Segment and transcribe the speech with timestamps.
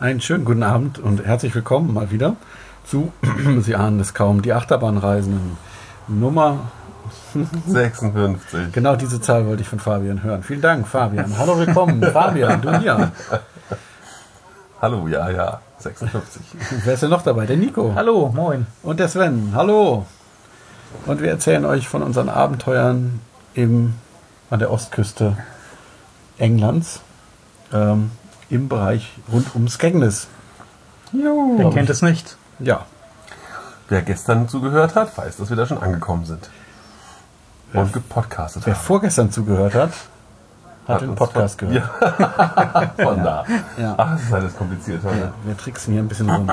[0.00, 2.36] Einen schönen guten Abend und herzlich willkommen mal wieder
[2.86, 3.12] zu,
[3.60, 5.58] Sie ahnen es kaum, die Achterbahnreisenden
[6.08, 6.70] Nummer
[7.66, 8.72] 56.
[8.72, 10.42] Genau diese Zahl wollte ich von Fabian hören.
[10.42, 11.36] Vielen Dank, Fabian.
[11.36, 12.02] Hallo, willkommen.
[12.14, 13.12] Fabian, du hier.
[14.80, 16.44] Hallo, ja, ja, 56.
[16.82, 17.44] Wer ist denn noch dabei?
[17.44, 17.92] Der Nico.
[17.94, 18.66] Hallo, moin.
[18.82, 19.50] Und der Sven.
[19.54, 20.06] Hallo.
[21.04, 23.20] Und wir erzählen euch von unseren Abenteuern
[23.52, 23.92] im,
[24.48, 25.36] an der Ostküste
[26.38, 27.02] Englands
[27.70, 28.12] ähm,
[28.50, 30.28] im Bereich rund ums Skegness.
[31.12, 32.36] Wer kennt es nicht?
[32.58, 32.84] Ja,
[33.90, 36.48] Wer gestern zugehört hat, weiß, dass wir da schon angekommen sind.
[37.72, 38.80] Und gepodcastet wer haben.
[38.80, 39.90] vorgestern zugehört hat,
[40.86, 41.90] hat, den uns Podcast von, gehört.
[42.00, 42.92] Ja.
[43.04, 43.44] von da.
[43.76, 43.94] Ja.
[43.96, 45.02] Ach, das ist alles kompliziert.
[45.02, 46.48] Ja, wir tricksen hier ein bisschen rum.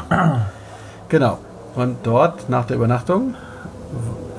[1.09, 1.37] Genau.
[1.75, 3.35] Und dort nach der Übernachtung,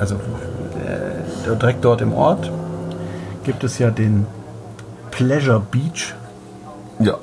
[0.01, 2.51] also äh, direkt dort im Ort,
[3.45, 4.27] gibt es ja den
[5.13, 6.15] Pleasure Beach.
[6.99, 7.15] Ja.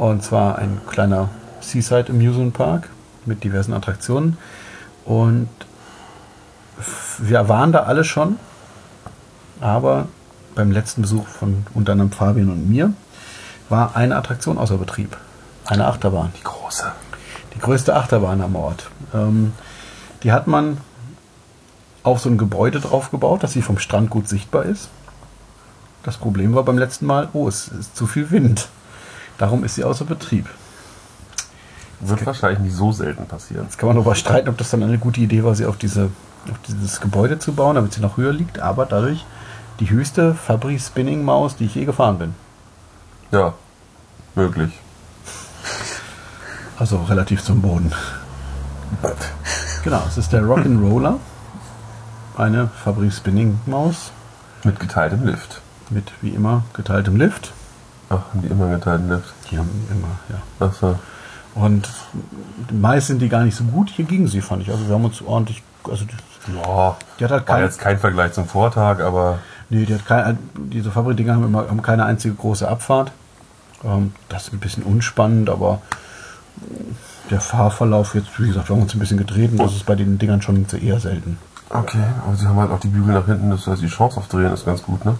[0.00, 1.28] Und zwar ein kleiner
[1.60, 2.88] Seaside Amusement Park
[3.26, 4.38] mit diversen Attraktionen.
[5.04, 5.50] Und
[7.18, 8.38] wir waren da alle schon,
[9.60, 10.08] aber
[10.54, 12.94] beim letzten Besuch von unter anderem Fabian und mir
[13.68, 15.18] war eine Attraktion außer Betrieb.
[15.66, 16.32] Eine Achterbahn.
[16.34, 16.90] Die große.
[17.54, 18.88] Die größte Achterbahn am Ort.
[19.12, 19.52] Ähm,
[20.22, 20.78] die hat man
[22.04, 24.88] auf so ein Gebäude drauf gebaut, dass sie vom Strand gut sichtbar ist.
[26.04, 28.70] Das Problem war beim letzten Mal, oh, es ist zu viel Wind.
[29.40, 30.46] Darum ist sie außer Betrieb.
[32.00, 33.64] Wird wahrscheinlich nicht so selten passieren.
[33.64, 36.10] Jetzt kann man darüber streiten, ob das dann eine gute Idee war, sie auf, diese,
[36.50, 39.24] auf dieses Gebäude zu bauen, damit sie noch höher liegt, aber dadurch
[39.80, 42.34] die höchste Fabri Spinning Maus, die ich je gefahren bin.
[43.32, 43.54] Ja,
[44.34, 44.78] möglich.
[46.78, 47.92] Also relativ zum Boden.
[49.84, 51.16] Genau, es ist der Rock'n'Roller.
[52.36, 54.12] Eine Fabri Spinning Maus
[54.64, 55.62] Mit geteiltem Lift.
[55.88, 57.54] mit wie immer geteiltem Lift.
[58.10, 59.32] Ach, haben die immer geteilten Lift.
[59.50, 60.42] Die haben immer, ja.
[60.60, 60.98] Ach so.
[61.54, 61.88] Und
[62.72, 63.90] meist sind die gar nicht so gut.
[63.90, 64.70] Hier gingen sie, fand ich.
[64.70, 67.98] Also wir haben uns ordentlich, also die, Ja, die hat halt war kein, jetzt kein
[67.98, 69.38] Vergleich zum Vortag, aber
[69.68, 73.12] nee, die hat kein, diese Fabrikdinger haben immer haben keine einzige große Abfahrt.
[73.84, 75.80] Ähm, das ist ein bisschen unspannend, aber
[77.30, 79.94] der Fahrverlauf jetzt, wie gesagt, wir haben uns ein bisschen gedreht und das ist bei
[79.94, 81.38] den Dingern schon eher selten.
[81.70, 82.02] okay.
[82.26, 84.52] Aber sie haben halt auch die Bügel nach hinten, das heißt, die Chance auf Drehen
[84.52, 85.16] ist ganz gut, ne?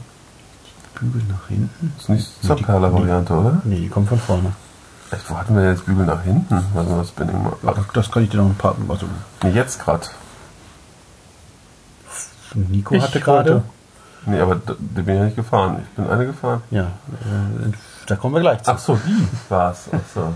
[0.95, 1.93] Bügel nach hinten?
[1.99, 3.63] Ist nicht die Subperler-Variante, oder?
[3.65, 4.53] Nee, die kommen von vorne.
[5.11, 6.55] Echt, wo hatten wir jetzt Bügel nach hinten?
[6.77, 7.53] Also das Spinning mal.
[7.63, 8.77] Ja, das, das kann ich dir noch ein paar.
[8.89, 9.07] Also
[9.43, 10.07] Nee, jetzt gerade.
[12.55, 13.63] Nico Ich hatte gerade.
[14.27, 15.79] Nee, aber da bin ich ja nicht gefahren.
[15.83, 16.63] Ich bin eine gefahren.
[16.71, 17.73] Ja, äh,
[18.07, 18.71] da kommen wir gleich zu.
[18.71, 19.89] Ach so, die war's.
[19.93, 20.35] Ach so.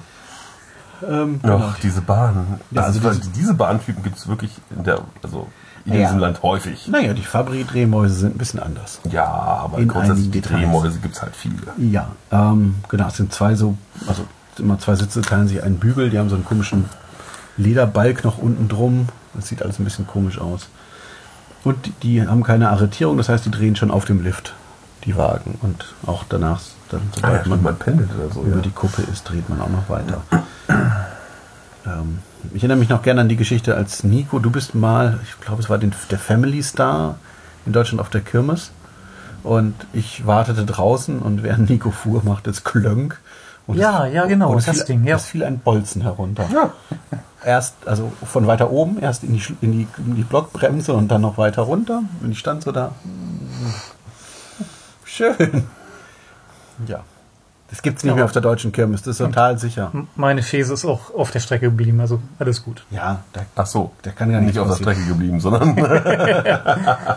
[1.06, 1.60] Ähm, genau.
[1.62, 2.60] Ach, diese Bahn.
[2.70, 5.48] Ja, Das also ist, diese Bahntypen gibt es wirklich in der, also
[5.86, 6.00] in Ja.
[6.06, 6.88] diesem Land häufig.
[6.88, 9.00] Naja, die Fabri-Drehmäuse sind ein bisschen anders.
[9.10, 10.42] Ja, aber In grundsätzlich.
[10.42, 11.56] Drehmäuse gibt es halt viele.
[11.76, 14.24] Ja, ähm, genau, es sind zwei so, also
[14.58, 16.86] immer zwei Sitze, teilen sich einen Bügel, die haben so einen komischen
[17.56, 19.08] Lederbalk noch unten drum.
[19.34, 20.68] Das sieht alles ein bisschen komisch aus.
[21.64, 24.54] Und die, haben keine Arretierung, das heißt, die drehen schon auf dem Lift,
[25.04, 25.58] die Wagen.
[25.62, 28.42] Und auch danach, dann, Ah, ja, sobald man man pendelt oder so.
[28.42, 28.62] über Ja.
[28.62, 30.22] die Kuppe ist, dreht man auch noch weiter.
[31.86, 32.18] Ähm,
[32.52, 35.62] ich erinnere mich noch gerne an die Geschichte, als Nico, du bist mal, ich glaube,
[35.62, 37.16] es war den, der Family Star
[37.66, 38.70] in Deutschland auf der Kirmes.
[39.42, 43.20] Und ich wartete draußen und während Nico fuhr, machte es Klönk.
[43.66, 45.16] Und Ja, ja, genau, und es das fiel, Ding, ja.
[45.16, 46.46] Es fiel ein Bolzen herunter.
[47.44, 51.20] Erst, also von weiter oben, erst in die, in, die, in die Blockbremse und dann
[51.20, 52.02] noch weiter runter.
[52.22, 52.92] Und ich stand so da.
[55.04, 55.64] Schön.
[56.86, 57.04] Ja.
[57.74, 58.14] Das gibt's nicht Ja.
[58.14, 59.90] mehr auf der deutschen Kirmes, das ist total sicher.
[60.14, 62.84] Meine Fese ist auch auf der Strecke geblieben, also alles gut.
[62.92, 64.76] Ja, der, Ach so, der kann ja nicht, nicht auf der.
[64.76, 65.76] Strecke geblieben, sondern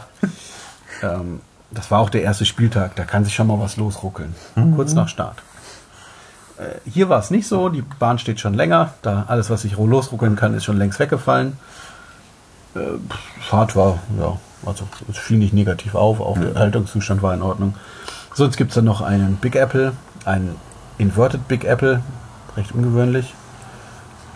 [1.04, 4.34] Ähm, das war auch der erste Spieltag, da kann sich schon mal was losruckeln.
[4.76, 5.44] Kurz nach Start.
[6.58, 9.78] Äh, hier war es nicht so, die Bahn steht schon länger, da alles, was sich
[9.78, 11.60] losruckeln kann, ist schon längst weggefallen.
[12.74, 12.80] Äh,
[13.42, 17.76] Fahrt war, ja, also es fiel nicht negativ auf, auch der Haltungszustand war in Ordnung.
[18.34, 19.94] Sonst gibt es dann noch einen Big Apple,
[20.28, 20.56] einen
[20.98, 22.02] Inverted Big Apple,
[22.56, 23.34] recht ungewöhnlich.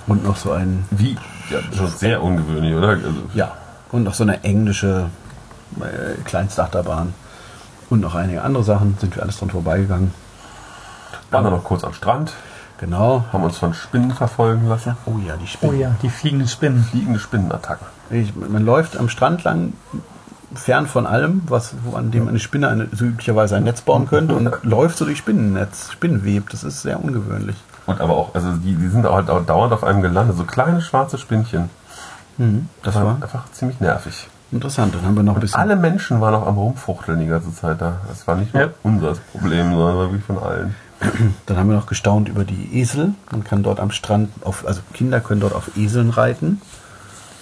[0.07, 1.17] Und noch so einen wie?
[1.49, 2.89] Ja, schon sehr ungewöhnlich, oder?
[2.89, 3.51] Also, ja,
[3.91, 5.09] und noch so eine englische
[5.79, 7.13] äh, kleinste Achterbahn.
[7.89, 10.11] Und noch einige andere Sachen, sind wir alles dran vorbeigegangen.
[11.29, 12.33] waren wir noch kurz am Strand,
[12.79, 13.25] Genau.
[13.31, 14.95] haben uns von Spinnen verfolgen lassen.
[15.05, 15.79] Oh ja, die Oh Spinnen.
[15.79, 16.83] ja, die fliegenden Spinnen.
[16.83, 17.85] Fliegende Spinnenattacken.
[18.09, 19.73] Ich, man läuft am Strand lang,
[20.55, 24.07] fern von allem, was, wo an dem eine Spinne eine, so üblicherweise ein Netz bauen
[24.07, 26.49] könnte und läuft so durch Spinnennetz, Spinnenweb.
[26.49, 27.55] Das ist sehr ungewöhnlich.
[27.85, 30.81] Und aber auch, also die, die sind auch auch dauernd auf einem gelandet, so kleine
[30.81, 31.69] schwarze Spinnchen.
[32.37, 34.27] Mhm, das war war einfach ziemlich nervig.
[34.51, 34.93] interessant.
[34.95, 35.59] Dann haben wir noch ein bisschen.
[35.59, 37.97] Alle Menschen waren auch am Rumfuchteln die ganze Zeit da.
[38.07, 38.69] Das war nicht nur Ja.
[38.83, 40.75] unser Problem, sondern wirklich von allen.
[41.47, 43.13] Dann haben wir noch gestaunt über die Esel.
[43.31, 46.61] Man kann dort am Strand, auf, also Kinder können dort auf Eseln reiten.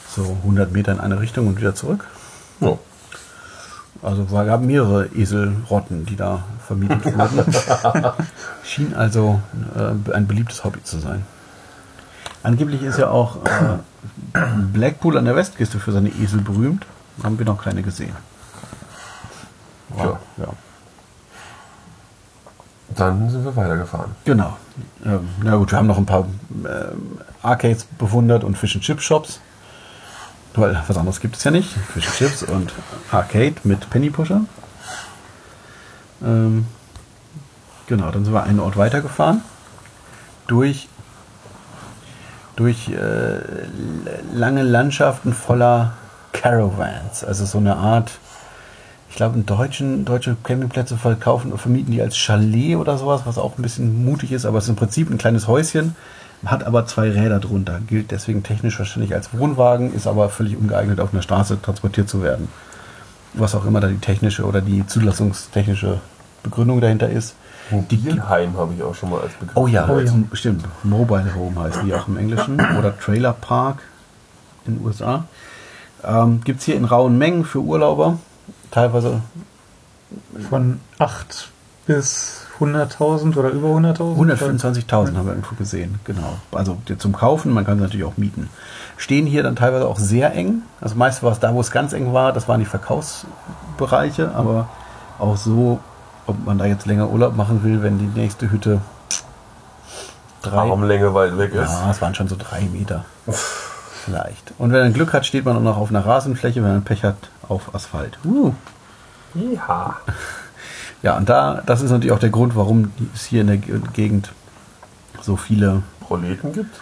[0.09, 2.05] So 100 Meter in eine Richtung und wieder zurück.
[2.61, 2.77] Ja.
[4.01, 7.53] Also es gab mehrere Eselrotten, die da vermietet wurden.
[8.63, 9.41] Schien also
[9.75, 11.25] äh, ein beliebtes Hobby zu sein.
[12.41, 14.39] Angeblich ist ja auch äh,
[14.71, 16.85] Blackpool an der Westküste für seine Esel berühmt.
[17.23, 18.15] Haben wir noch keine gesehen.
[19.97, 20.19] Ja.
[20.37, 20.47] ja.
[22.95, 24.11] Dann sind wir weitergefahren.
[24.23, 24.57] Genau.
[25.05, 26.25] Ähm, na gut, wir haben noch ein paar
[26.65, 29.41] ähm, Arcades bewundert und Fish and Chip Shops.
[30.59, 31.69] Weil was anderes gibt es ja nicht.
[31.93, 32.73] Fish Chips und
[33.11, 34.41] Arcade mit Penny Pusher.
[36.21, 36.65] Ähm,
[37.87, 39.41] genau, dann sind wir einen Ort weitergefahren.
[40.47, 40.89] Durch,
[42.55, 43.39] durch äh,
[44.33, 45.93] lange Landschaften voller
[46.33, 47.23] Caravans.
[47.23, 48.11] Also so eine Art
[49.09, 53.57] ich glaube, in deutschen, deutsche Campingplätze verkaufen vermieten die als Chalet oder sowas, was auch
[53.57, 55.95] ein bisschen mutig ist, aber es ist im Prinzip ein kleines Häuschen,
[56.45, 60.99] hat aber zwei Räder drunter, gilt deswegen technisch wahrscheinlich als Wohnwagen, ist aber völlig ungeeignet,
[60.99, 62.47] auf einer Straße transportiert zu werden.
[63.33, 65.99] Was auch immer da die technische oder die zulassungstechnische
[66.43, 67.35] Begründung dahinter ist.
[67.69, 69.55] Mobilheim habe ich auch schon mal als Begriff.
[69.55, 70.11] Oh ja, Oh ja.
[70.33, 70.65] stimmt.
[70.83, 72.55] Mobile Home heißen die auch im Englischen.
[72.77, 73.79] Oder Trailer Park
[74.65, 75.25] in den USA.
[76.03, 78.17] Ähm, Gibt es hier in rauen Mengen für Urlauber.
[78.71, 79.21] Teilweise
[80.49, 81.49] Von 8
[81.85, 84.17] bis 100.000 oder über 100.000?
[84.17, 86.37] 125.000 haben wir irgendwo gesehen, genau.
[86.51, 88.49] Also die zum Kaufen, man kann sie natürlich auch mieten.
[88.97, 90.63] Stehen hier dann teilweise auch sehr eng.
[90.81, 94.67] Also meist war es da, wo es ganz eng war, das waren die Verkaufsbereiche, aber
[95.19, 95.79] auch so,
[96.27, 98.81] ob man da jetzt länger Urlaub machen will, wenn die nächste Hütte
[100.41, 101.71] drei, Armlänge weit weg ist.
[101.71, 103.05] ja, es waren schon so drei Meter.
[104.05, 104.53] Vielleicht.
[104.57, 107.03] Und wenn man Glück hat, steht man auch noch auf einer Rasenfläche, wenn man Pech
[107.03, 107.17] hat,
[107.47, 108.17] auf Asphalt.
[108.23, 108.53] Uh.
[109.35, 109.97] Ja.
[111.01, 113.79] Ja, und da, das ist natürlich auch der Grund, warum es hier in der Ge-
[113.93, 114.31] Gegend
[115.21, 116.75] so viele Proleten gibt.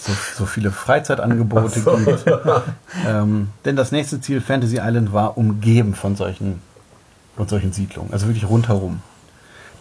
[0.00, 1.96] so, so viele Freizeitangebote so.
[1.96, 2.24] gibt.
[3.06, 6.60] ähm, denn das nächste Ziel Fantasy Island war umgeben von solchen,
[7.36, 9.00] von solchen Siedlungen, also wirklich rundherum.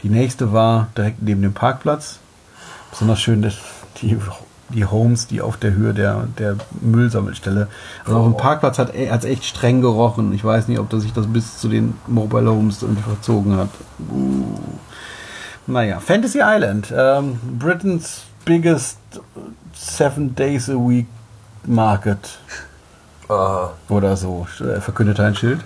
[0.03, 2.19] Die nächste war direkt neben dem Parkplatz.
[2.89, 3.53] Besonders schön dass
[4.01, 4.17] die,
[4.73, 7.67] die Homes, die auf der Höhe der, der Müllsammelstelle.
[8.05, 8.37] Also auf dem Oh.
[8.37, 10.33] Parkplatz hat es echt streng gerochen.
[10.33, 13.69] Ich weiß nicht, ob das sich das bis zu den Mobile Homes irgendwie verzogen hat.
[14.11, 14.57] Uh.
[15.67, 18.97] Naja, Fantasy Island, ähm, Britain's biggest
[19.73, 21.07] seven days a week
[21.65, 22.39] market
[23.29, 25.61] Äh, oder so, äh, verkündete ein Schild.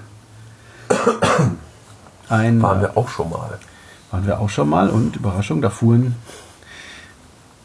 [2.29, 3.57] Ein, waren wir auch schon mal.
[4.11, 6.15] waren wir auch schon mal und Überraschung, da fuhren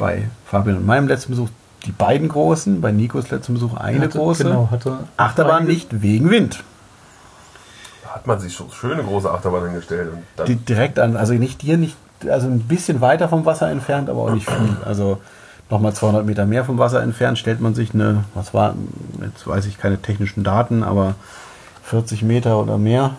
[0.01, 1.49] bei Fabian und meinem letzten Besuch
[1.87, 4.45] die beiden großen, bei Nikos letzten Besuch eine Hatte- große.
[4.45, 6.65] Genau, hatte Achterbahn einige- nicht wegen Wind.
[8.03, 10.13] Da hat man sich schon schöne große Achterbahn hingestellt.
[10.13, 11.97] Und dann Die, direkt an, also nicht dir, nicht,
[12.29, 14.77] also ein bisschen weiter vom Wasser entfernt, aber auch nicht viel.
[14.85, 15.21] Also
[15.71, 18.75] nochmal 200 Meter mehr vom Wasser entfernt stellt man sich eine, was war,
[19.23, 21.15] jetzt weiß ich keine technischen Daten, aber
[21.85, 23.13] 40 Meter oder mehr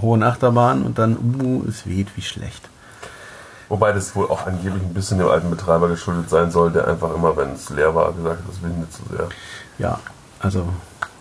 [0.00, 2.68] hohen Achterbahn und dann, uh, es weht wie schlecht.
[3.68, 7.14] Wobei das wohl auch angeblich ein bisschen dem alten Betreiber geschuldet sein soll, der einfach
[7.14, 9.28] immer, wenn es leer war, gesagt hat, das will nicht zu sehr.
[9.78, 9.98] Ja,
[10.40, 10.66] also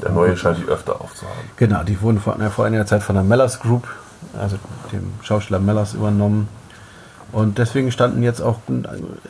[0.02, 1.40] Der neue scheint die öfter aufzuhaben.
[1.56, 3.88] Genau, die wurden vor, vor einiger Zeit von der Mellers Group,
[4.38, 4.58] also
[4.92, 6.50] dem Schauspieler Mellers, übernommen.
[7.32, 8.60] Und deswegen standen jetzt auch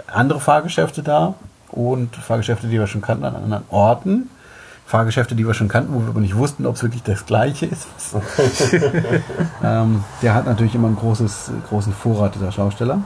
[0.08, 1.36] andere Fahrgeschäfte da
[1.70, 4.30] und Fahrgeschäfte, die wir schon kannten an anderen Orten.
[4.98, 7.66] Fahrgeschäfte, die wir schon kannten, wo wir aber nicht wussten, ob es wirklich das gleiche
[7.66, 7.88] ist.
[9.64, 13.00] ähm, der hat natürlich immer einen großes, großen Vorrat, dieser Schausteller.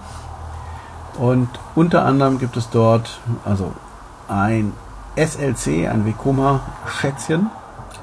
[1.18, 3.72] Und unter anderem gibt es dort also
[4.28, 4.74] ein
[5.16, 7.48] SLC, ein Vekoma-Schätzchen.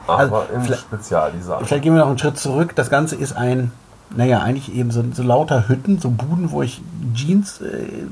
[0.06, 1.64] Aber Also, im vielleicht- Spezialdesign.
[1.66, 2.74] Vielleicht gehen wir noch einen Schritt zurück.
[2.74, 3.70] Das Ganze ist ein,
[4.16, 6.80] naja, eigentlich eben so, so lauter Hütten, so Buden, wo ich
[7.12, 8.06] Jeans, äh,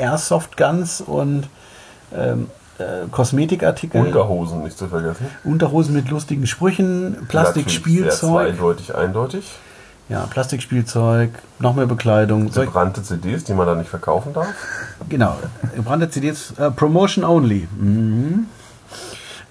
[0.00, 1.48] Airsoft Guns und
[2.16, 2.46] ähm,
[2.78, 5.26] äh, Kosmetikartikel, Unterhosen nicht zu vergessen.
[5.44, 8.12] Unterhosen mit lustigen Sprüchen, Plastikspielzeug,
[8.56, 9.50] zweideutig, eindeutig.
[10.08, 14.48] ja, Plastikspielzeug, noch mehr Bekleidung, Gebrannte CDs, die man da nicht verkaufen darf.
[15.08, 15.36] genau,
[15.74, 17.68] gebrannte CDs, äh, Promotion Only.
[17.78, 18.46] Mhm.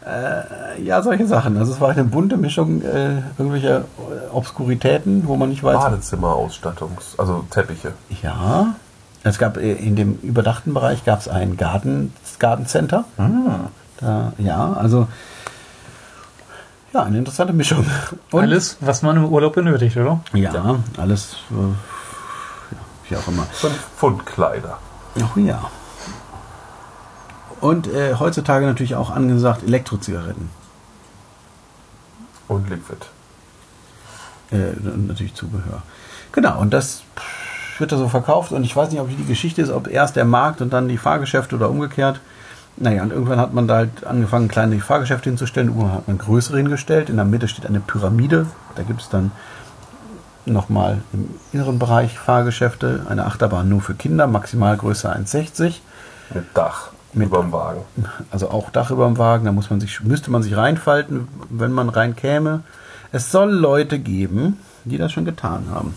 [0.06, 1.58] Äh, ja, solche Sachen.
[1.58, 7.18] Also es war eine bunte Mischung äh, irgendwelcher äh, Obskuritäten, wo man nicht weiß, Badezimmerausstattungs-,
[7.18, 7.92] also Teppiche.
[8.24, 8.76] Ja,
[9.30, 13.06] es gab äh, in dem überdachten Bereich gab es ein Garten, Gartencenter.
[14.00, 15.08] Da, ja, also
[16.94, 17.86] ja, eine interessante Mischung.
[18.32, 20.22] Und, Alles, was man im Urlaub benötigt, oder?
[20.34, 22.78] Ja, alles, äh, ja,
[23.10, 23.44] wie auch immer.
[23.44, 24.80] Fünf Pfund Kleider.
[25.16, 25.70] Oh ja.
[27.60, 30.50] Und äh, heutzutage natürlich auch angesagt Elektrozigaretten.
[32.48, 33.06] Und Liquid.
[34.52, 35.82] Äh, und natürlich Zubehör.
[36.32, 37.04] Genau, und das,
[37.80, 40.26] wird da so verkauft und ich weiß nicht, ob die Geschichte ist, ob erst der
[40.26, 42.20] Markt und dann die Fahrgeschäfte oder umgekehrt.
[42.78, 45.70] Naja, und irgendwann hat man da halt angefangen, kleine Fahrgeschäfte hinzustellen.
[45.70, 47.10] Irgendwann hat man größere hingestellt.
[47.10, 48.46] In der Mitte steht eine Pyramide.
[48.76, 49.32] Da gibt es dann
[50.46, 53.06] nochmal im inneren Bereich Fahrgeschäfte.
[53.10, 55.82] Eine Achterbahn nur für Kinder, Maximalgröße 1,60.
[56.34, 57.82] Mit Dach Mit- über dem Wagen.
[58.32, 59.46] Also auch Dach über dem Wagen.
[59.46, 62.62] Da muss man sich, müsste man sich reinfalten, wenn man reinkäme.
[63.12, 65.96] Es soll Leute geben, die das schon getan haben.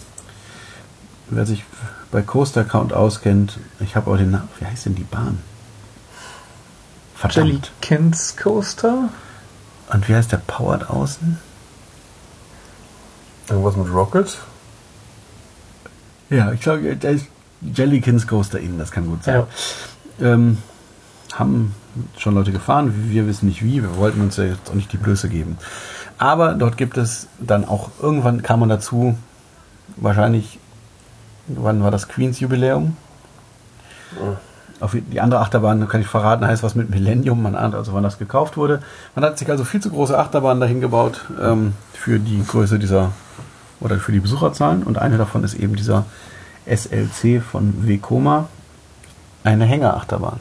[1.31, 1.65] Wer sich
[2.11, 4.49] bei Coaster Count auskennt, ich habe auch den Namen.
[4.59, 5.39] Wie heißt denn die Bahn?
[7.15, 7.73] Verdammt.
[7.83, 9.09] Jellykins Coaster?
[9.93, 11.39] Und wie heißt der Powered außen?
[13.49, 14.39] Irgendwas mit Rocket?
[16.31, 17.27] Ja, ich glaube, der ist
[17.61, 19.45] Jellykins Coaster Inn, das kann gut sein.
[20.21, 20.33] Ja.
[20.33, 20.59] Ähm,
[21.35, 21.75] haben
[22.17, 24.97] schon Leute gefahren, wir wissen nicht wie, wir wollten uns ja jetzt auch nicht die
[24.97, 25.59] Blöße geben.
[26.19, 29.19] Aber dort gibt es dann auch, irgendwann kam man dazu,
[29.97, 30.60] wahrscheinlich,
[31.57, 32.97] wann war das Queens Jubiläum?
[34.81, 38.03] Auf die andere Achterbahn, kann ich verraten, heißt was mit Millennium, man ahnt also, wann
[38.03, 38.81] das gekauft wurde.
[39.15, 43.13] Man hat sich also viel zu große Achterbahnen dahin gebaut ähm, für die Größe dieser,
[43.81, 44.83] oder für die Besucherzahlen.
[44.83, 46.07] Und eine davon ist eben dieser
[46.67, 48.49] SLC von Vekoma,
[49.45, 50.41] eine Hängerachterbahn.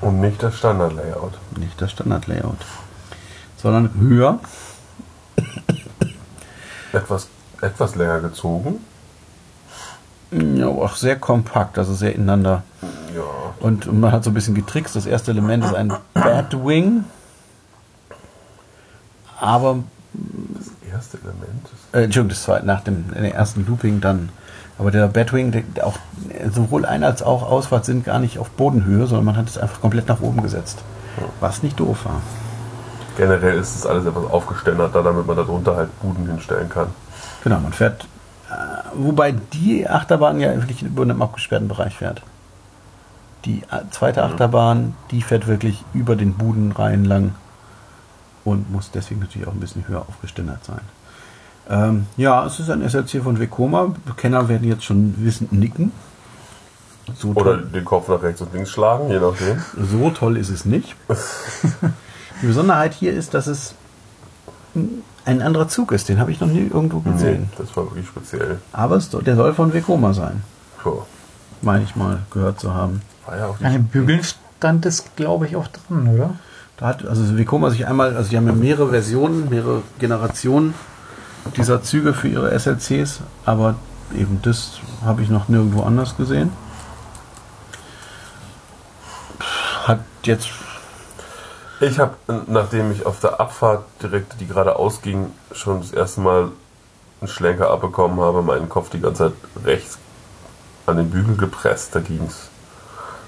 [0.00, 1.34] Und nicht das Standard-Layout.
[1.58, 2.58] Nicht das Standard-Layout.
[3.56, 4.40] Sondern höher.
[6.92, 7.28] Etwas,
[7.60, 8.80] etwas länger gezogen.
[10.32, 12.62] Ja, aber auch sehr kompakt, also sehr ineinander.
[13.14, 13.22] Ja.
[13.60, 14.96] Und man hat so ein bisschen getrickst.
[14.96, 17.04] Das erste Element ist ein Batwing.
[19.40, 19.78] Aber,
[20.14, 24.30] Das erste Element äh, Entschuldigung, das zweite, nach dem ersten Looping dann.
[24.78, 25.96] Aber der Batwing, der, auch
[26.52, 29.80] sowohl Ein- als auch Ausfahrt sind gar nicht auf Bodenhöhe, sondern man hat es einfach
[29.80, 30.78] komplett nach oben gesetzt.
[31.40, 32.20] Was nicht doof war.
[33.16, 36.88] Generell ist es alles etwas aufgeständerter, damit man darunter halt Buden hinstellen kann.
[37.42, 38.06] Genau, man fährt, äh,
[38.94, 42.22] wobei die Achterbahn ja wirklich über einem abgesperrten Bereich fährt.
[43.44, 47.34] Die zweite Achterbahn, die fährt wirklich über den Budenreihen lang
[48.44, 50.80] und muss deswegen natürlich auch ein bisschen höher aufgeständert sein.
[51.68, 53.94] Ähm, ja, es ist ein SLC von Vekoma.
[54.16, 55.92] Kenner werden jetzt schon wissend nicken.
[57.14, 59.62] So Oder den Kopf nach rechts und links schlagen, je nachdem.
[59.80, 60.96] so toll ist es nicht.
[62.42, 63.74] Die Besonderheit hier ist, dass es
[65.26, 66.08] ein anderer Zug ist.
[66.08, 67.50] Den habe ich noch nie irgendwo gesehen.
[67.58, 68.60] das war wirklich speziell.
[68.72, 70.42] Aber es, soll- der soll von Vekoma sein.
[70.82, 71.02] Puh.
[71.62, 73.02] meine ich mal gehört zu haben.
[73.26, 76.30] War ja auch An den Bügeln stand es, glaube ich, auch dran, oder?
[76.76, 80.74] Da hat also Vekoma sich einmal, also die haben ja mehrere Versionen, mehrere Generationen
[81.56, 83.76] dieser Züge für ihre SLCs, aber
[84.16, 84.72] eben das
[85.04, 86.50] habe ich noch nirgendwo anders gesehen.
[89.84, 90.48] Hat jetzt
[91.80, 92.14] Ich habe,
[92.46, 96.50] nachdem ich auf der Abfahrt direkt, die gerade ausging, schon das erste Mal
[97.20, 99.98] einen Schlenker abbekommen habe, meinen Kopf die ganze Zeit rechts
[100.86, 101.94] an den Bügel gepresst.
[101.94, 102.48] Da ging's.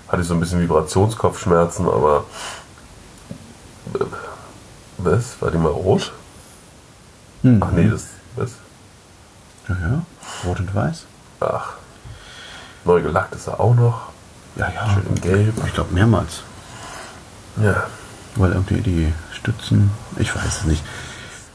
[0.09, 2.25] Hatte ich so ein bisschen Vibrationskopfschmerzen, aber.
[3.95, 4.05] äh,
[4.99, 5.41] Was?
[5.41, 6.13] War die mal rot?
[7.43, 8.07] hm, Ach nee, das.
[8.37, 8.53] Was?
[9.69, 10.03] ja, ja,
[10.49, 11.05] rot und weiß.
[11.41, 11.75] Ach.
[12.85, 14.09] Neu gelackt ist er auch noch.
[14.57, 15.55] Ja, ja, Schön in Gelb.
[15.67, 16.43] ich glaube mehrmals.
[17.63, 17.87] Ja.
[18.37, 20.83] Weil irgendwie die Stützen, ich weiß es nicht.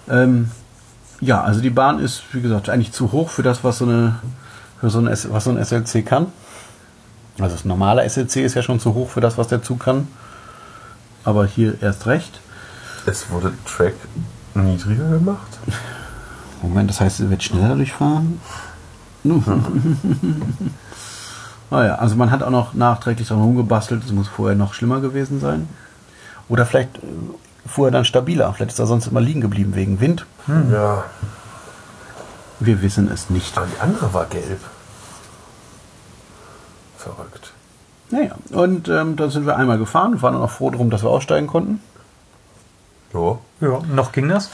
[0.09, 0.51] Ähm,
[1.21, 4.15] ja, also die Bahn ist, wie gesagt, eigentlich zu hoch für das, was so, eine,
[4.79, 6.27] für so ein, was so ein SLC kann.
[7.39, 10.07] Also das normale SLC ist ja schon zu hoch für das, was der Zug kann.
[11.23, 12.39] Aber hier erst recht.
[13.05, 13.95] Es wurde Track
[14.53, 15.59] niedriger gemacht.
[16.61, 18.39] Moment, das heißt, es wird schneller durchfahren?
[21.69, 24.03] naja, also man hat auch noch nachträglich dran rumgebastelt.
[24.03, 25.67] Es muss vorher noch schlimmer gewesen sein.
[26.49, 27.01] Oder vielleicht äh,
[27.65, 28.53] vorher dann stabiler.
[28.53, 30.25] Vielleicht ist er sonst immer liegen geblieben wegen Wind.
[30.71, 31.05] Ja.
[32.59, 33.57] Wir wissen es nicht.
[33.57, 34.59] Aber die andere war gelb.
[36.97, 37.53] Verrückt.
[38.09, 41.47] Naja, und ähm, dann sind wir einmal gefahren, waren auch froh drum, dass wir aussteigen
[41.47, 41.81] konnten.
[43.13, 43.39] Jo.
[43.59, 44.49] Ja, noch ging das.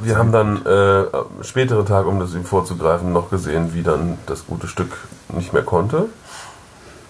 [0.00, 4.18] Wir haben dann äh, am späteren Tag, um das ihm vorzugreifen, noch gesehen, wie dann
[4.26, 4.92] das gute Stück
[5.30, 6.06] nicht mehr konnte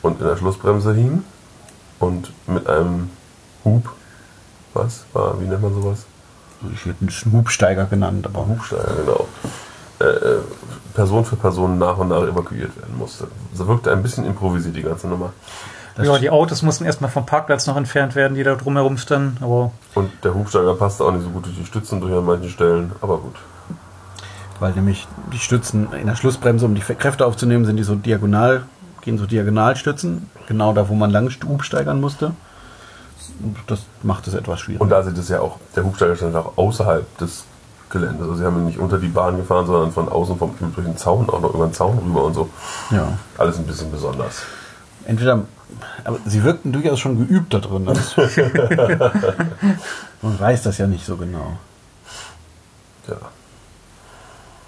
[0.02, 1.24] und in der Schlussbremse hing
[1.98, 3.10] und mit einem
[3.64, 3.88] Hub,
[4.74, 6.04] was war, wie nennt man sowas?
[6.72, 9.28] Ich hätte einen Hubsteiger genannt, aber Hubsteiger, genau.
[10.00, 10.38] Äh, äh,
[10.94, 13.28] Person für Person nach und nach evakuiert werden musste.
[13.56, 15.32] Das wirkte ein bisschen improvisiert, die ganze Nummer.
[15.96, 19.42] Das ja, die Autos mussten erstmal vom Parkplatz noch entfernt werden, die da drumherum standen.
[19.42, 22.50] Aber Und der Hubsteiger passte auch nicht so gut durch die Stützen durch an manchen
[22.50, 23.36] Stellen, aber gut.
[24.58, 28.64] weil nämlich die Stützen in der Schlussbremse, um die Kräfte aufzunehmen, sind die so diagonal,
[29.04, 32.32] gehen so Diagonalstützen, genau da, wo man lang Hubsteigern musste.
[33.66, 34.80] Das macht es etwas schwierig.
[34.80, 37.44] Und da sie das ja auch, der Hubsteiger stand auch außerhalb des
[37.90, 38.22] Gelände.
[38.22, 41.28] Also sie haben nicht unter die Bahn gefahren, sondern von außen vom, durch den Zaun,
[41.28, 42.48] auch noch über den Zaun rüber und so.
[42.90, 43.18] Ja.
[43.38, 44.42] Alles ein bisschen besonders.
[45.06, 45.42] Entweder,
[46.04, 47.86] aber sie wirkten durchaus schon geübt da drin.
[47.86, 48.16] Das
[50.22, 51.58] Man weiß das ja nicht so genau.
[53.08, 53.16] Ja.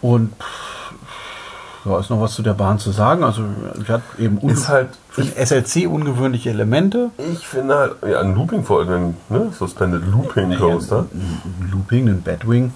[0.02, 0.32] Und
[1.86, 3.22] ja, ist noch was zu der Bahn zu sagen?
[3.24, 3.42] Also,
[3.76, 7.10] sie hat eben Ist halt, für den SLC ungewöhnliche Elemente.
[7.32, 9.52] ich finde halt, ja, ein Looping vor allem, ne?
[9.56, 11.06] Suspended Looping Coaster.
[11.12, 12.72] Ein Looping, ein Batwing.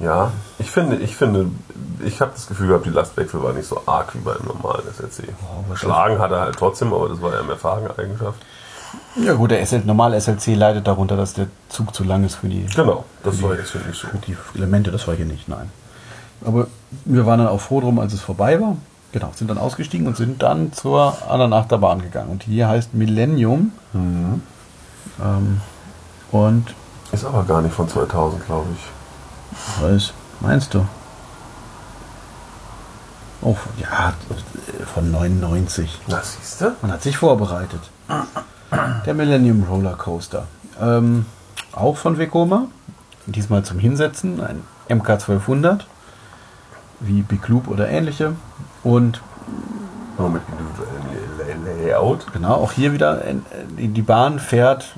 [0.00, 1.46] Ja, ich finde, ich finde,
[2.04, 5.28] ich habe das Gefühl gehabt, die Lastwechsel war nicht so arg wie beim normalen SLC.
[5.68, 8.42] was Schlagen hat er halt trotzdem, aber das war ja mehr Fahrgeneigenschaft.
[9.16, 12.48] Ja gut, der SL, normale SLC leidet darunter, dass der Zug zu lang ist für
[12.48, 14.08] die, Genau, das war jetzt finde ich so.
[14.08, 14.90] für die Elemente.
[14.90, 15.70] Das war hier nicht, nein.
[16.44, 16.66] Aber
[17.04, 18.76] wir waren dann auch froh drum, als es vorbei war.
[19.12, 22.30] Genau, sind dann ausgestiegen und sind dann zur anderen Achterbahn gegangen.
[22.30, 23.72] Und die hier heißt Millennium.
[23.92, 24.42] Mhm.
[25.22, 25.60] Ähm,
[26.32, 26.74] und
[27.12, 29.82] Ist aber gar nicht von 2000, glaube ich.
[29.82, 30.84] Was meinst du?
[33.40, 34.14] Oh, ja,
[34.94, 36.00] von 99.
[36.08, 36.72] Na, siehst du?
[36.82, 37.80] Man hat sich vorbereitet.
[39.06, 40.46] Der Millennium Roller Coaster.
[40.80, 41.26] Ähm,
[41.72, 42.66] auch von Vekoma.
[43.26, 44.40] Diesmal zum Hinsetzen.
[44.40, 45.82] Ein MK1200.
[47.06, 48.32] Wie Big Loop oder ähnliche.
[48.82, 49.20] Und
[50.18, 50.42] Nur mit
[51.66, 52.32] Lay- Layout.
[52.32, 53.24] genau, auch hier wieder.
[53.24, 53.34] äh,
[53.76, 54.94] Die Bahn fährt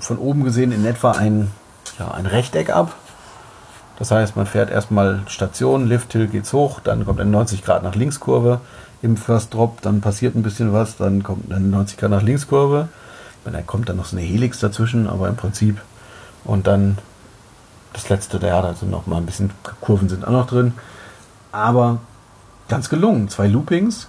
[0.00, 1.50] von oben gesehen in etwa ein,
[1.98, 2.94] ja, ein Rechteck ab.
[3.98, 7.82] Das heißt, man fährt erstmal Station, Lift Hill geht's hoch, dann kommt eine 90 Grad
[7.82, 8.60] nach Linkskurve
[9.02, 12.88] im First Drop, dann passiert ein bisschen was, dann kommt eine 90 Grad nach Linkskurve,
[13.44, 15.80] dann kommt dann noch so eine Helix dazwischen, aber im Prinzip
[16.44, 16.98] und dann
[17.92, 20.74] das letzte, ja, da sind noch mal ein bisschen Kurven sind auch noch drin,
[21.58, 21.98] aber
[22.68, 24.08] ganz gelungen, zwei Loopings,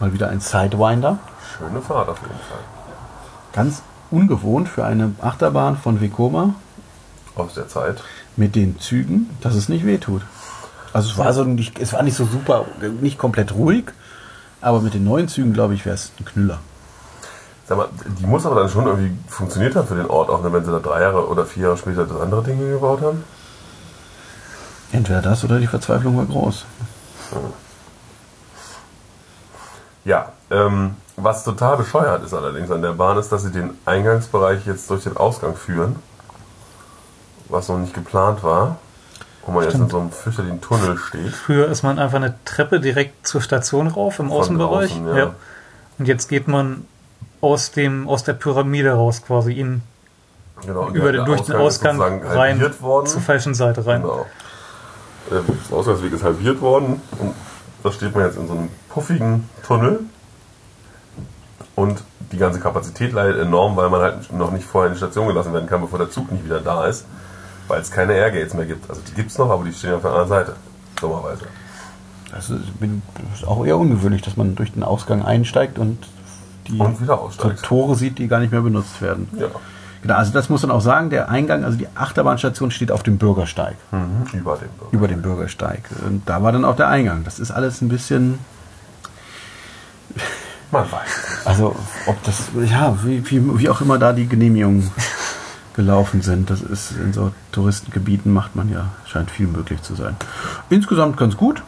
[0.00, 1.18] mal wieder ein Sidewinder,
[1.56, 2.58] Schöne Fahrt auf jeden Fall.
[3.52, 6.54] ganz ungewohnt für eine Achterbahn von Vekoma
[7.36, 8.02] Aus der Zeit.
[8.36, 10.22] mit den Zügen, dass es nicht wehtut.
[10.92, 12.64] Also es war so nicht, es war nicht so super,
[13.00, 13.84] nicht komplett ruhig,
[14.60, 16.58] aber mit den neuen Zügen, glaube ich, wäre es ein Knüller.
[17.66, 17.88] Sag mal,
[18.20, 20.80] die muss aber dann schon irgendwie funktioniert haben für den Ort, auch wenn sie da
[20.80, 23.24] drei Jahre oder vier Jahre später das andere Ding gebaut haben.
[24.94, 26.64] Entweder das oder die Verzweiflung war groß.
[30.04, 34.64] Ja, ähm, was total bescheuert ist allerdings an der Bahn, ist, dass sie den Eingangsbereich
[34.66, 35.96] jetzt durch den Ausgang führen,
[37.48, 38.76] was noch nicht geplant war.
[39.44, 41.32] Wo man jetzt in so einem fürchterlichen Tunnel steht.
[41.32, 44.92] Früher ist man einfach eine Treppe direkt zur Station rauf im Von Außenbereich.
[44.92, 45.16] außen, ja.
[45.16, 45.34] ja.
[45.98, 46.86] Und jetzt geht man
[47.40, 49.82] aus dem aus der Pyramide raus quasi in
[50.62, 53.06] Genau, über der durch den Ausgang rein worden.
[53.06, 54.02] zur falschen Seite rein.
[54.02, 54.24] Genau.
[55.30, 55.42] Der
[55.76, 57.34] Ausgangsweg ist halbiert worden und
[57.82, 60.00] da steht man jetzt in so einem puffigen Tunnel
[61.74, 65.26] und die ganze Kapazität leidet enorm, weil man halt noch nicht vorher in die Station
[65.28, 67.06] gelassen werden kann, bevor der Zug nicht wieder da ist,
[67.68, 68.88] weil es keine Airgates mehr gibt.
[68.88, 70.56] Also die gibt es noch, aber die stehen auf der anderen Seite,
[71.00, 71.46] dummerweise.
[72.30, 72.62] Das ist,
[73.30, 75.98] das auch eher ungewöhnlich, dass man durch den Ausgang einsteigt und
[76.66, 76.98] die Und.
[77.62, 79.28] Tore sieht, die gar nicht mehr benutzt werden.
[79.38, 79.48] Ja,
[80.04, 83.16] Genau, also das muss man auch sagen, der Eingang, also die Achterbahnstation steht auf dem
[83.16, 84.38] Bürgersteig, mhm.
[84.38, 84.92] über dem Bürger.
[84.92, 85.88] über dem Bürgersteig.
[86.06, 87.24] Und da war dann auch der Eingang.
[87.24, 88.38] Das ist alles ein bisschen,
[90.70, 91.46] Man weiß.
[91.46, 91.74] Also,
[92.06, 94.90] ob das, ja, wie, wie, wie auch immer da die Genehmigungen
[95.74, 100.16] gelaufen sind, das ist in so Touristengebieten macht man ja, scheint viel möglich zu sein.
[100.68, 101.62] Insgesamt ganz gut.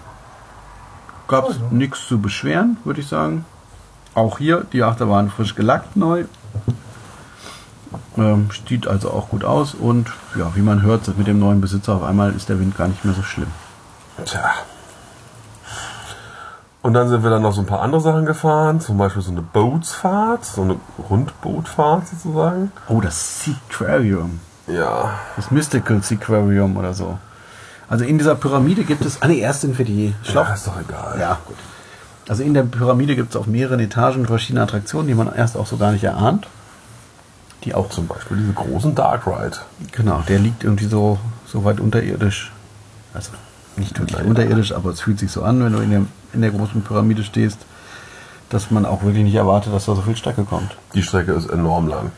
[1.27, 3.47] Gab es nichts zu beschweren, würde ich sagen.
[4.13, 6.27] Auch hier die Achterbahn frisch gelackt neu.
[8.17, 11.95] Ähm, sieht also auch gut aus und ja, wie man hört, mit dem neuen Besitzer
[11.95, 13.49] auf einmal ist der Wind gar nicht mehr so schlimm.
[14.25, 14.51] Tja.
[16.83, 19.33] Und dann sind wir dann noch so ein paar andere Sachen gefahren, zum Beispiel so
[19.33, 20.77] eine Bootsfahrt, so eine
[21.11, 22.71] Rundbootfahrt sozusagen.
[22.89, 24.39] Oh, das Seaquarium.
[24.69, 27.19] Ja, Das Mystical Seaquarium oder so.
[27.89, 29.23] Also in dieser Pyramide gibt es.
[29.23, 30.49] Ah, nee, erst sind wir die Schlauch.
[30.49, 31.17] ja ist doch egal.
[31.21, 31.57] Ja, gut.
[32.29, 35.67] Also in der Pyramide gibt es auf mehreren Etagen verschiedene Attraktionen, die man erst auch
[35.67, 36.49] so gar nicht erahnt.
[37.65, 39.57] Die auch Zum Beispiel diese großen Dark Ride.
[39.93, 42.53] Genau, der liegt irgendwie so, so weit unterirdisch.
[43.15, 43.31] Also
[43.77, 44.29] nicht wirklich Naja.
[44.29, 47.25] unterirdisch, aber es fühlt sich so an, wenn du in der, in der großen Pyramide
[47.25, 47.59] stehst,
[48.51, 50.77] dass man auch wirklich nicht erwartet, dass da so viel Strecke kommt.
[50.95, 52.13] Die Strecke ist enorm lang.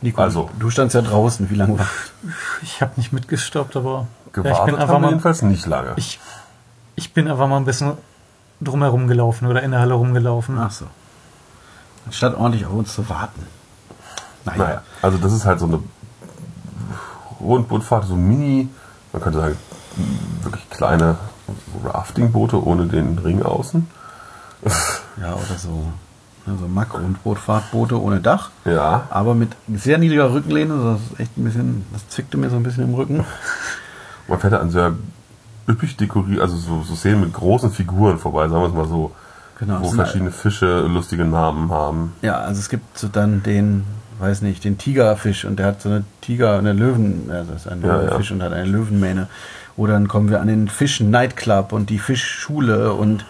[0.00, 1.50] Nico, Also- du standst ja draußen.
[1.50, 1.86] Wie lange war
[2.62, 5.92] Ich habe nicht mitgestoppt, aber ja, Gewartet ich bin einfach mal jedenfalls nicht lange.
[5.96, 6.18] ich,
[6.94, 7.92] ich bin einfach mal ein bisschen
[8.62, 10.56] drumherum gelaufen oder in der Halle rumgelaufen.
[10.58, 10.86] Ach so.
[12.06, 13.46] Anstatt ordentlich auf uns zu warten.
[14.44, 15.80] Naja, also das ist halt so eine
[17.40, 18.68] Rundbootfahrt, so mini,
[19.12, 19.56] man könnte sagen,
[20.42, 21.16] wirklich kleine
[21.84, 23.86] Raftingboote ohne den Ring außen.
[25.20, 25.84] Ja, oder so.
[26.46, 29.06] Also Makro- und Bootfahrtboote ohne Dach, Ja.
[29.10, 30.74] aber mit sehr niedriger Rückenlehne.
[30.98, 33.24] Das ist echt ein bisschen, das zwickte mir so ein bisschen im Rücken.
[34.26, 34.94] Man fährt an sehr
[35.68, 39.12] üppig dekoriert, also so, so Szenen mit großen Figuren vorbei, sagen wir es mal so.
[39.58, 42.14] Genau, Wo verschiedene Fische lustige Namen haben.
[42.22, 43.84] Ja, also es gibt so dann den,
[44.20, 47.82] weiß nicht, den Tigerfisch und der hat so eine Tiger, eine Löwen, also ist ein
[47.82, 48.16] Ja, ja.
[48.16, 49.28] Fisch und hat eine Löwenmähne.
[49.76, 53.24] Oder dann kommen wir an den Fisch Nightclub und die Fischschule und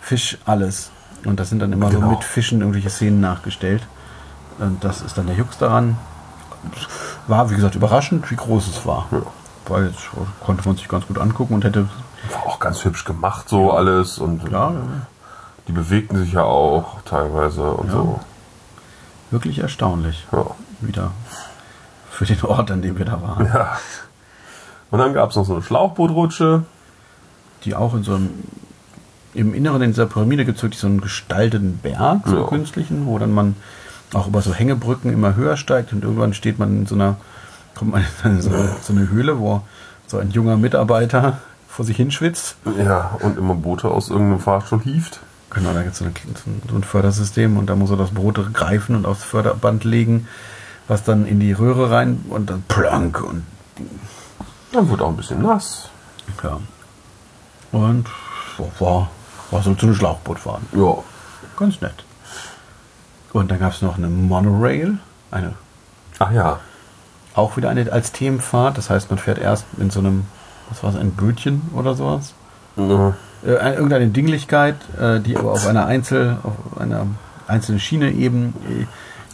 [0.00, 0.90] Fisch alles.
[1.24, 2.10] Und das sind dann immer so Genau.
[2.12, 3.82] mit Fischen irgendwelche Szenen nachgestellt.
[4.58, 5.96] Und das ist dann der Jux daran.
[7.26, 9.06] War, wie gesagt, überraschend, wie groß es war.
[9.10, 9.18] Ja.
[9.66, 9.96] Weil es
[10.44, 11.86] konnte man sich ganz gut angucken und hätte,
[12.32, 14.18] War auch ganz hübsch gemacht, so alles.
[14.18, 14.72] Und ja,
[15.68, 17.92] die bewegten sich ja auch teilweise und Ja.
[17.94, 18.20] so.
[19.30, 20.26] Wirklich erstaunlich.
[20.32, 20.46] Ja.
[20.80, 21.12] Wieder
[22.10, 23.46] für den Ort, an dem wir da waren.
[23.46, 23.76] ja.
[24.90, 26.64] Und dann gab es noch so eine Schlauchbootrutsche.
[27.64, 28.30] die auch in so einem
[29.34, 32.46] im Inneren in dieser Pyramide gibt es wirklich so einen gestalteten Berg, so Ja.
[32.48, 33.54] künstlichen, wo dann man
[34.12, 37.16] auch über so Hängebrücken immer höher steigt und irgendwann steht man in so einer,
[37.76, 39.62] kommt man in so eine, so eine Höhle, wo
[40.08, 41.38] so ein junger Mitarbeiter
[41.68, 42.56] vor sich hinschwitzt.
[42.84, 45.20] Ja, und immer Boote aus irgendeinem Fahrstuhl hieft.
[45.50, 46.14] Genau, da gibt es so, eine-
[46.70, 50.28] so ein Fördersystem und da muss er das Boot greifen und aufs Förderband legen,
[50.88, 53.44] was dann in die Röhre rein und dann plank und
[54.72, 55.88] Dann wurde auch ein bisschen nass.
[56.44, 56.58] ja.
[57.72, 58.06] Und
[58.56, 59.10] so, war,
[59.50, 60.66] war so zu einem Schlauchboot fahren.
[60.72, 60.94] Ja.
[61.56, 62.04] Ganz nett.
[63.32, 64.98] Und dann gab es noch eine Monorail,
[65.30, 65.54] eine
[66.18, 66.58] Ach ja.
[67.34, 68.76] auch wieder eine als Themenfahrt.
[68.78, 70.26] Das heißt, man fährt erst in so einem,
[70.68, 72.34] was war es, ein Bötchen oder sowas.
[72.76, 73.14] Ja.
[73.46, 77.06] Äh, ein- irgendeine Dinglichkeit, äh, die aber auf einer Einzel, auf einer
[77.46, 78.86] einzelnen Schiene eben äh,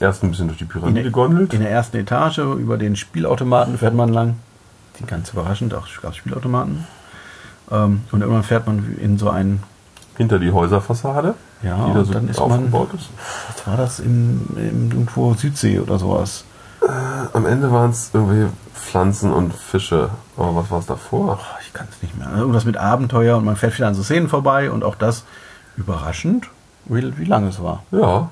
[0.05, 1.55] Erst ein bisschen durch die in, Pyramide der- gondelt.
[1.55, 4.37] in der ersten Etage über den Spielautomaten fährt man lang.
[5.01, 6.87] Die ganz überraschend, auch gab es Spielautomaten.
[7.71, 9.63] Ähm, und irgendwann fährt man in so einen,
[10.17, 11.35] hinter die Häuserfassade.
[11.63, 12.73] Ja, die da so dann ist man- ist.
[12.73, 16.45] was war das, im, im irgendwo Südsee oder sowas.
[17.33, 20.11] Am Ende waren es irgendwelche Pflanzen und Fische.
[20.37, 21.39] Aber was war es davor?
[21.43, 22.29] Ach, kann es nicht mehr.
[22.37, 25.25] Irgendwas mit Abenteuer und man fährt wieder an so Szenen vorbei und auch das
[25.77, 26.49] überraschend,
[26.87, 27.83] wie, wie lang es war.
[27.91, 28.31] Ja.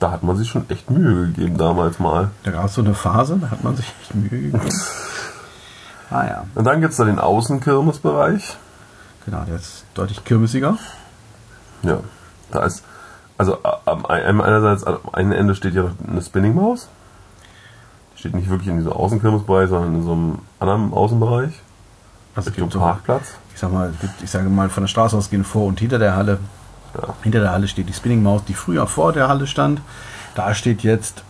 [0.00, 2.30] Da hat man sich schon echt Mühe gegeben damals mal.
[2.42, 4.60] Da gab es so eine Phase, da hat man sich echt Mühe gegeben.
[6.10, 8.56] ah ja, Und dann gibt es da den Außenkirmesbereich.
[9.26, 10.78] genau, der ist deutlich kirmesiger.
[11.82, 12.00] Ja.
[12.50, 12.82] Da ist,
[13.38, 16.88] also am einerseits am einen Ende steht ja eine Spinningmaus.
[16.88, 16.99] Die
[18.20, 21.52] steht nicht wirklich in diesem Außenkirmesbereich, sondern in so einem anderen Außenbereich.
[22.34, 23.32] Also es gibt so, Parkplatz.
[23.54, 25.98] ich sag mal, gibt, ich sage mal, von der Straße aus gehen vor und hinter
[25.98, 26.38] der Halle.
[26.94, 27.14] Ja.
[27.22, 29.80] Hinter der Halle steht die Spinning Maus, die früher vor der Halle stand.
[30.34, 31.24] Da steht jetzt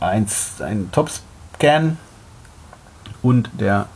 [0.00, 1.98] eins, ein Topscan
[3.20, 3.86] und der,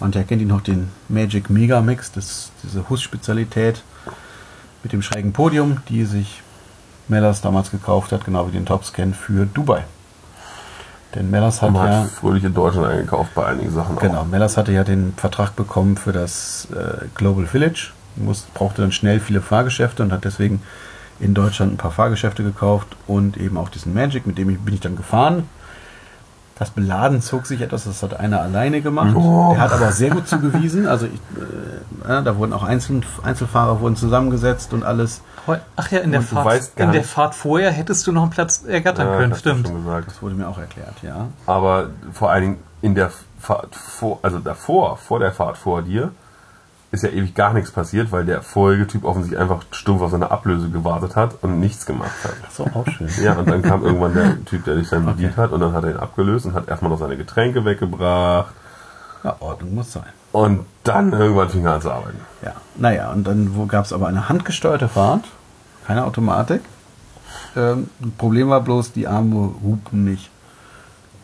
[0.00, 3.82] mancher kennt ihn noch, den Magic Mega Mix, das diese Hus-Spezialität
[4.82, 6.42] mit dem schrägen Podium, die sich
[7.06, 9.84] Mellers damals gekauft hat, genau wie den Topscan für Dubai.
[11.14, 12.02] Denn Mellers hat Man ja.
[12.02, 14.26] hat fröhlich in Deutschland eingekauft bei einigen Sachen Genau, auch.
[14.26, 19.18] Mellers hatte ja den Vertrag bekommen für das äh, Global Village, muss, brauchte dann schnell
[19.18, 20.62] viele Fahrgeschäfte und hat deswegen
[21.18, 24.74] in Deutschland ein paar Fahrgeschäfte gekauft und eben auch diesen Magic, mit dem ich, bin
[24.74, 25.48] ich dann gefahren.
[26.60, 29.16] Das Beladen zog sich etwas, das hat einer alleine gemacht.
[29.16, 29.52] Oh.
[29.54, 30.86] Der hat aber sehr gut zugewiesen.
[30.86, 31.14] Also ich,
[32.04, 35.22] äh, da wurden auch Einzel, Einzelfahrer wurden zusammengesetzt und alles.
[35.76, 39.06] Ach ja, in der, Fahrt, in der Fahrt vorher hättest du noch einen Platz ergattern
[39.08, 39.68] Ja, können, stimmt.
[39.68, 40.08] schon gesagt.
[40.08, 41.28] Das wurde mir auch erklärt, ja.
[41.46, 46.12] Aber vor allen Dingen in der Fahrt vor, also davor, vor der Fahrt vor dir,
[46.92, 50.30] ist ja ewig gar nichts passiert, weil der vorige Typ offensichtlich einfach stumpf auf seine
[50.30, 52.32] Ablöse gewartet hat und nichts gemacht hat.
[52.52, 53.08] So, auch schön.
[53.22, 55.84] Ja, und dann kam irgendwann der Typ, der dich dann bedient hat und dann hat
[55.84, 58.52] er ihn abgelöst und hat erstmal noch seine Getränke weggebracht
[59.22, 60.02] Ja, Ordnung muss sein.
[60.32, 62.18] und dann irgendwann fing er an zu arbeiten.
[62.42, 65.24] Ja, naja, und dann gab es aber eine handgesteuerte Fahrt,
[65.86, 66.62] keine Automatik.
[67.56, 70.30] Ähm, Problem war bloß, die Arme hupten nicht.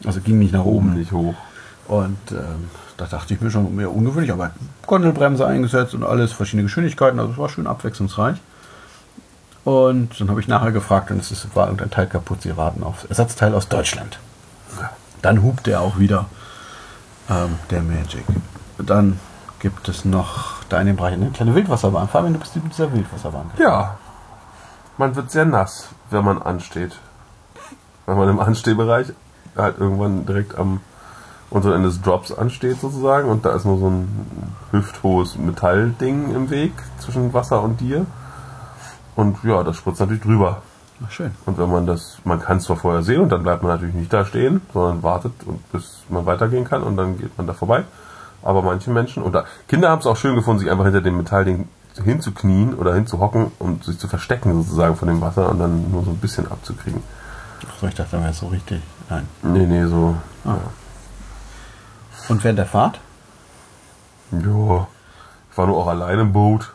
[0.05, 0.94] Also ging nicht nach Oben oben.
[0.98, 1.35] nicht hoch.
[1.88, 4.51] Und ähm, da dachte ich mir schon mehr ungewöhnlich, aber
[4.87, 8.37] Gondelbremse eingesetzt und alles, verschiedene Geschwindigkeiten, also es war schön abwechslungsreich.
[9.64, 12.83] Und dann habe ich nachher gefragt und es ist, war irgendein Teil kaputt, sie warten
[12.83, 14.18] auf Ersatzteil aus Deutschland.
[15.22, 16.27] Dann hupte er auch wieder,
[17.29, 18.25] ähm, der Magic.
[18.79, 19.18] Dann
[19.59, 22.09] gibt es noch da in dem Bereich eine kleine Wildwasserbahn.
[22.09, 23.51] Fabian, du bist in dieser Wildwasserbahn.
[23.59, 23.96] Ja,
[24.99, 26.96] man wird sehr nass, wenn man ansteht.
[28.07, 29.09] Wenn man im Anstehbereich
[29.57, 30.81] halt irgendwann direkt am
[31.50, 34.09] unteren Ende des Drops ansteht sozusagen und da ist nur so ein
[34.72, 38.06] hüfthohes Metallding im Weg zwischen Wasser und dir.
[39.14, 40.62] Und ja, das spritzt natürlich drüber.
[41.04, 41.32] Ach, schön.
[41.44, 43.94] Und wenn man das, man kann es zwar vorher sehen und dann bleibt man natürlich
[43.94, 47.52] nicht da stehen, sondern wartet und bis man weitergehen kann und dann geht man da
[47.52, 47.85] vorbei.
[48.42, 51.68] Aber manche Menschen oder Kinder haben es auch schön gefunden, sich einfach hinter dem Metallding
[52.02, 56.11] hinzuknien oder hinzuhocken und sich zu verstecken sozusagen von dem Wasser und dann nur so
[56.11, 57.02] ein bisschen abzukriegen.
[57.80, 58.82] So, ich dachte, dann wäre es so richtig.
[59.09, 59.26] Nein.
[59.42, 60.16] Nee, nee, so.
[62.28, 63.00] Und während der Fahrt?
[64.32, 64.86] Ja.
[65.50, 66.72] Ich war nur auch allein im Boot.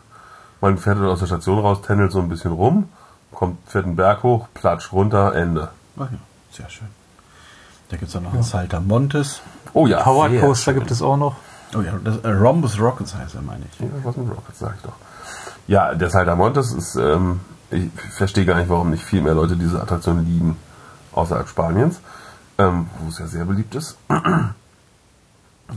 [0.62, 2.90] Man fährt dann aus der Station raus, tändelt so ein bisschen rum,
[3.32, 5.70] kommt, fährt einen Berg hoch, platscht runter, Ende.
[5.98, 6.18] Ach ja,
[6.52, 6.88] sehr schön.
[7.90, 9.42] Da gibt es auch noch einen Saltamontes.
[9.74, 10.04] Oh ja.
[10.04, 10.80] Sehr Coaster schön.
[10.80, 11.36] gibt es auch noch.
[11.76, 13.80] Oh ja, das, äh, Rhombus Rockets heißt er, meine ich.
[13.80, 14.94] Ja, was mit Rockets, sag ich doch.
[15.68, 19.82] Ja, der Saltamontes ist, ähm, ich verstehe gar nicht, warum nicht viel mehr Leute diese
[19.82, 20.58] Attraktion lieben,
[21.14, 22.02] außerhalb Spaniens,
[22.58, 23.98] ähm, wo es ja sehr beliebt ist.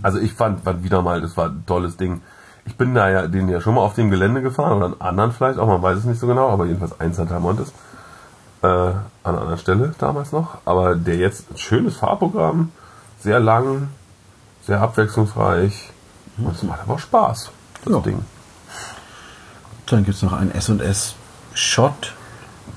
[0.02, 2.22] Also ich fand, fand wieder mal, das war ein tolles Ding.
[2.66, 5.32] Ich bin da ja, den ja schon mal auf dem Gelände gefahren oder an anderen
[5.32, 7.72] vielleicht auch, man weiß es nicht so genau, aber jedenfalls ein Saltamontes.
[8.62, 10.58] Äh, an einer anderen Stelle damals noch.
[10.64, 12.72] Aber der jetzt schönes Fahrprogramm,
[13.20, 13.88] sehr lang,
[14.62, 15.90] sehr abwechslungsreich.
[16.38, 17.50] Und es macht aber auch Spaß,
[17.84, 18.00] das Ja.
[18.00, 18.24] Ding.
[19.86, 21.14] Dann gibt es noch einen S&S
[21.52, 22.14] Shot,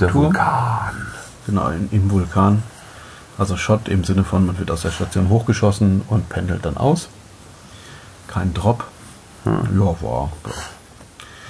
[0.02, 0.14] Der?
[0.14, 1.08] Vulkan.
[1.46, 2.64] genau, im Vulkan.
[3.38, 7.08] Also Shot im Sinne von, man wird aus der Station hochgeschossen und pendelt dann aus.
[8.28, 8.84] Kein Drop.
[9.46, 10.32] Ja, war.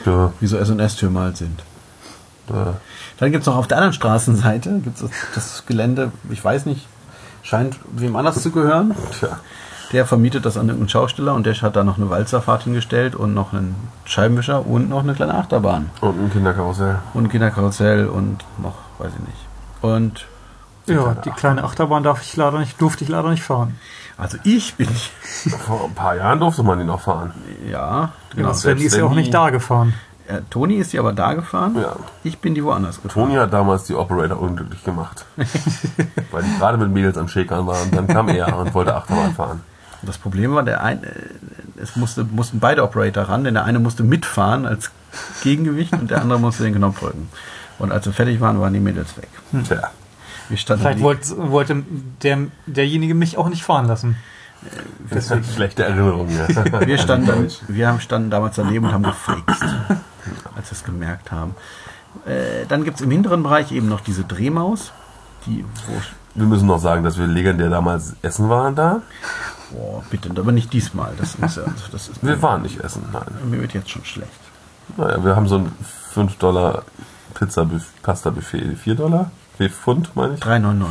[0.06, 1.60] Ja, Wie so S&S-Türme halt sind.
[2.50, 2.54] äh,
[3.20, 6.88] Dann gibt es noch auf der anderen Straßenseite gibt's das, das Gelände, ich weiß nicht,
[7.42, 8.94] scheint wem anders zu gehören.
[9.20, 9.40] tja.
[9.94, 13.34] Der vermietet das an irgendeinen Schausteller und der hat da noch eine Walzerfahrt hingestellt und
[13.34, 13.74] noch einen
[14.04, 15.90] Scheibenwischer und noch eine kleine Achterbahn.
[16.02, 17.00] Und ein Kinderkarussell.
[17.14, 19.40] Und ein Kinderkarussell und noch, weiß ich nicht.
[19.82, 20.26] Und
[20.88, 23.78] Ja, die kleine Achterbahn darf ich leider nicht, durfte ich leider nicht fahren.
[24.18, 24.88] also ich bin,
[25.66, 27.34] Vor ein paar Jahren durfte man die noch fahren.
[27.70, 28.50] ja, genau.
[28.50, 29.94] Ja, Sven ist ja auch nicht da gefahren.
[30.28, 31.76] Äh, Toni ist die aber da gefahren.
[31.80, 31.96] Ja.
[32.24, 33.28] Ich bin die woanders gefahren.
[33.28, 35.26] Toni hat damals die Operator unglücklich gemacht.
[36.32, 37.84] weil die gerade mit Mädels am Schäkern waren.
[37.84, 39.62] Und dann kam er und wollte Achterbahn fahren.
[40.02, 41.10] Das Problem war, der ein, äh,
[41.82, 44.92] es musste, mussten beide Operator ran, denn der eine musste mitfahren als
[45.44, 47.30] Gegengewicht und der andere musste den Knopf drücken.
[47.80, 49.30] Und als wir fertig waren, waren die Mädels weg.
[49.66, 49.92] Tja.
[50.50, 51.84] Wir standen Vielleicht wollte, wollte
[52.24, 54.16] der, derjenige mich auch nicht fahren lassen.
[55.10, 56.48] Das ist eine schlechte Erinnerung, ja.
[56.86, 59.62] Wir standen, wir haben- standen damals daneben und haben gefeixt,
[60.56, 61.54] als wir es gemerkt haben.
[62.26, 64.92] Äh, dann gibt es im hinteren Bereich eben noch diese Drehmaus,
[65.46, 65.64] die,
[66.34, 69.02] Wir müssen noch sagen, dass wir legendär damals essen waren da.
[69.72, 71.14] boah, bitte, aber nicht diesmal.
[71.18, 73.24] Das ist, ja- das ist, Wir waren nicht essen, nein.
[73.50, 74.32] mir wird jetzt schon schlecht.
[74.98, 75.72] Naja, wir haben so ein
[76.14, 76.84] 5 Dollar
[77.36, 77.70] Pizza
[78.02, 78.76] Pasta Buffet.
[78.76, 79.30] 4 Dollar?
[79.58, 80.40] 4 Pfund, meine ich.
[80.42, 80.86] 3,99.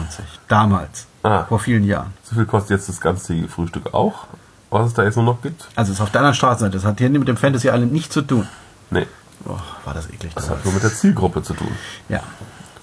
[0.49, 1.07] Damals.
[1.23, 1.45] Ah.
[1.45, 2.13] Vor vielen Jahren.
[2.23, 4.27] So viel kostet jetzt das ganze Frühstück auch,
[4.71, 5.69] was es da jetzt nur noch gibt?
[5.77, 6.77] Also es ist auf der anderen Straßenseite.
[6.77, 8.47] Das hat hier mit dem Fantasy Island nichts zu tun.
[8.91, 9.07] Nee,
[9.45, 10.33] Boah, war das eklig.
[10.35, 11.69] das hat nur mit der Zielgruppe zu tun.
[12.09, 12.21] Ja.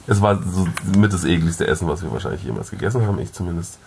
[0.07, 0.67] Es war so
[0.97, 3.77] mit das ekligste Essen, was wir wahrscheinlich jemals gegessen haben, ich zumindest.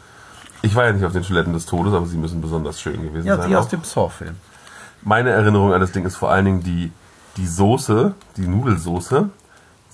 [0.63, 3.27] Ich war ja nicht auf den Toiletten des Todes, aber sie müssen besonders schön gewesen
[3.27, 3.51] Ja, sein.
[3.51, 4.37] die aus dem Saw-Film.
[5.03, 6.91] Meine Erinnerung an das Ding ist vor allen Dingen die,
[7.37, 9.29] die Soße, die Nudelsoße,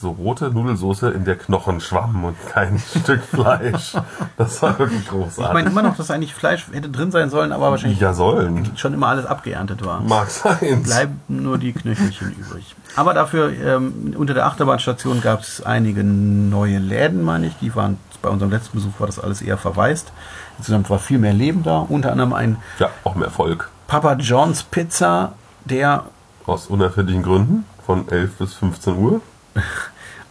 [0.02, 3.94] so rote Nudelsoße, in der Knochen schwammen und kein Stück Fleisch.
[4.36, 5.46] Das war wirklich großartig.
[5.46, 8.72] Ich meine immer noch, dass eigentlich Fleisch hätte drin sein sollen, aber wahrscheinlich ja sollen.
[8.76, 10.00] schon immer alles abgeerntet war.
[10.02, 10.82] Mag sein.
[10.82, 12.74] Bleiben nur die Knöchelchen übrig.
[12.96, 17.56] Aber dafür, ähm, unter der Achterbahnstation gab es einige neue Läden, meine ich.
[17.60, 20.12] Die waren, bei unserem letzten Besuch war das alles eher verwaist.
[20.58, 21.78] Insgesamt war viel mehr Leben da.
[21.78, 23.70] Unter anderem ein Ja, auch mehr Volk.
[23.86, 25.32] Papa John's Pizza,
[25.64, 26.04] der
[26.44, 27.64] Aus unerfindlichen Gründen.
[27.86, 29.20] Von 11 bis 15 Uhr.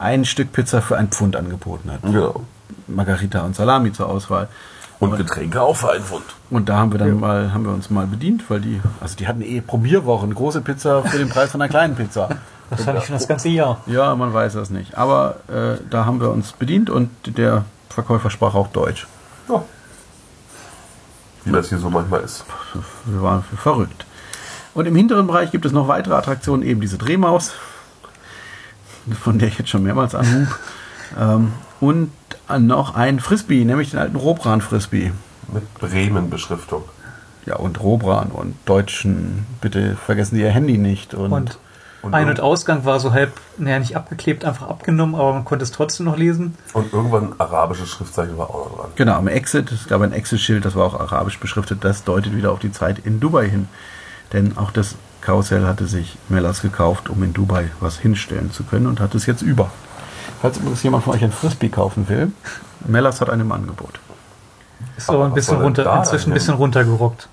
[0.01, 2.01] ein Stück Pizza für ein Pfund angeboten hat.
[2.01, 2.43] Genau.
[2.87, 4.49] Margarita und Salami zur Auswahl.
[4.99, 6.25] Und Getränke auch für einen Pfund.
[6.51, 9.27] Und da haben wir dann mal, haben wir uns mal bedient, weil die, also die
[9.27, 12.29] hatten eh Probierwochen, große Pizza für den Preis von einer kleinen Pizza.
[12.69, 13.81] Das habe ich schon das ganze Jahr.
[13.87, 14.97] Ja, man weiß das nicht.
[14.97, 19.07] Aber äh, da haben wir uns bedient und der Verkäufer sprach auch Deutsch.
[19.49, 19.63] Ja.
[21.45, 22.45] Wie das hier so manchmal ist.
[23.05, 24.05] Wir waren verrückt.
[24.73, 27.53] Und im hinteren Bereich gibt es noch weitere Attraktionen, eben diese Drehmaus,
[29.21, 30.47] von der ich jetzt schon mehrmals anhub.
[31.19, 32.11] ähm, und
[32.59, 35.11] noch ein Frisbee, nämlich den alten Robran-Frisbee.
[35.53, 36.83] Mit Bremen-Beschriftung.
[37.45, 41.13] Ja, und Robran und Deutschen, bitte vergessen Sie Ihr Handy nicht.
[41.13, 41.59] Und, Und,
[42.03, 45.63] Und Ein- und Ausgang war so halb, naja, nicht abgeklebt, einfach abgenommen, aber man konnte
[45.63, 46.55] es trotzdem noch lesen.
[46.73, 48.91] Und irgendwann ein arabisches Schriftzeichen war auch noch dran.
[48.95, 52.51] genau, am Exit, es gab ein Exit-Schild, das war auch arabisch beschriftet, das deutet wieder
[52.51, 53.67] auf die Zeit in Dubai hin.
[54.33, 58.87] Denn auch das Karussell hatte sich Mellas gekauft, um in Dubai was hinstellen zu können
[58.87, 59.69] und hat es jetzt über.
[60.41, 62.31] Falls übrigens jemand von euch ein Frisbee kaufen will,
[62.87, 63.99] Mellas hat einen im Angebot.
[64.97, 67.29] Ist aber, Aber ein bisschen runter, inzwischen ein bisschen runtergerockt.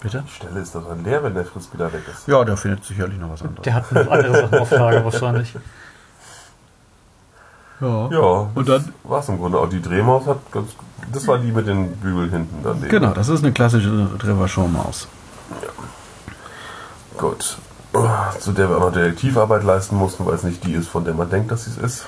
[0.00, 0.24] Bitte?
[0.26, 2.26] Die Stelle ist doch dann leer, wenn der Frisbee da weg ist.
[2.26, 3.62] Ja, da findet sicherlich noch was anderes.
[3.62, 5.54] Der hat noch andere Sachen auf Lager wahrscheinlich.
[7.80, 8.08] Ja.
[8.10, 8.92] Ja, Und dann?
[9.04, 9.58] war es im Grunde.
[9.58, 10.70] Auch die Drehmaus hat ganz.
[11.12, 12.80] Das war die mit den Bügeln hinten dann.
[12.88, 15.08] Genau, das ist eine klassische Drevachon-Maus.
[17.18, 17.58] Gut.
[18.40, 21.14] zu der wir auch noch Detektivarbeit leisten mussten, weil es nicht die ist, von der
[21.14, 22.06] man denkt, dass sie es ist.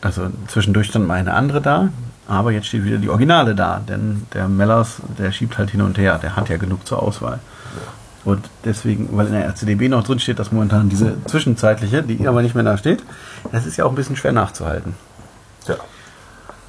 [0.00, 1.88] Also zwischendurch stand mal eine andere da,
[2.28, 5.96] aber jetzt steht wieder die Originale da, denn der Mellers, der schiebt halt hin und
[5.96, 7.38] her, der hat ja genug zur Auswahl.
[8.24, 12.42] Und deswegen, weil in der RCDB noch drin steht, dass momentan diese zwischenzeitliche, die aber
[12.42, 13.02] nicht mehr da steht,
[13.52, 14.94] das ist ja auch ein bisschen schwer nachzuhalten.
[15.64, 15.76] Tja,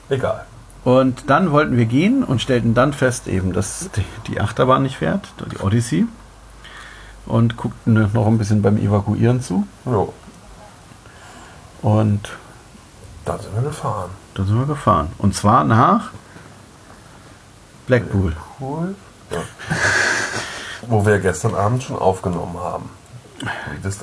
[0.09, 0.45] egal.
[0.83, 3.89] Und dann wollten wir gehen und stellten dann fest, eben, dass
[4.27, 6.05] die Achterbahn nicht fährt, die Odyssey.
[7.25, 9.65] Und guckten noch ein bisschen beim Evakuieren zu.
[9.85, 10.13] Jo,
[11.81, 12.29] Und
[13.25, 14.11] dann sind wir gefahren.
[14.35, 15.07] dann sind wir gefahren.
[15.17, 16.11] Und zwar nach
[17.87, 18.35] Blackpool.
[18.59, 18.95] Cool.
[19.31, 19.37] Ja.
[20.87, 22.89] Wo wir gestern Abend schon aufgenommen haben.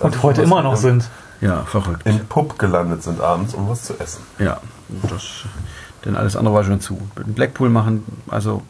[0.00, 1.08] Und heute immer noch im- sind.
[1.40, 2.02] Ja, verrückt.
[2.06, 4.22] Im Pub gelandet sind abends, um was zu essen.
[4.38, 4.58] Ja,
[5.10, 5.22] das,
[6.04, 6.98] denn alles andere war schon zu.
[7.16, 8.62] Blackpool machen, also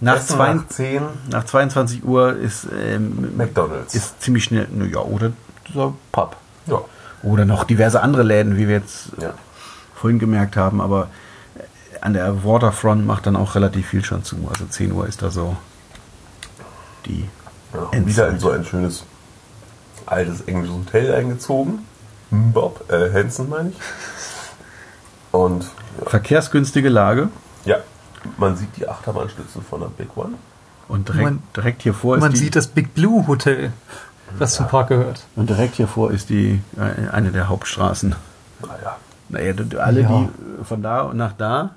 [0.00, 3.94] nach, Essen zwei, nach 10 nach 22 Uhr ist, ähm, McDonalds.
[3.94, 5.32] ist ziemlich schnell, ja, oder
[5.72, 6.36] so Pub.
[6.66, 6.80] ja.
[7.22, 9.32] Oder noch diverse andere Läden, wie wir jetzt ja.
[9.94, 11.08] vorhin gemerkt haben, aber
[11.56, 14.48] äh, an der Waterfront macht dann auch relativ viel schon zu.
[14.50, 15.56] Also 10 Uhr ist da so
[17.06, 17.28] die
[17.74, 17.80] ja.
[17.80, 19.04] Und wieder in so ein schönes
[20.06, 21.86] altes englisches Hotel eingezogen.
[22.30, 23.76] Bob, äh, Hansen meine ich.
[25.32, 25.64] Und
[26.00, 27.28] ja, verkehrsgünstige Lage.
[27.64, 27.78] ja,
[28.38, 30.34] man sieht die Achterbahnstützen von der Big One.
[30.88, 33.72] Und direkt, Man- direkt hier vor ist Man die, sieht das Big Blue Hotel,
[34.38, 35.22] das zum Park gehört.
[35.36, 38.14] und direkt hier vor ist die äh, eine der Hauptstraßen.
[38.60, 38.96] Naja.
[39.28, 40.08] Naja, d- alle, Ja.
[40.08, 40.24] die
[40.60, 41.70] äh, von da und nach da.